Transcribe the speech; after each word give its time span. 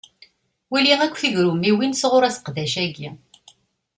Wali 0.71 0.93
akk 1.05 1.15
tigrummiwin 1.21 1.97
sɣuṛ 2.01 2.23
aseqdac-agi. 2.29 3.09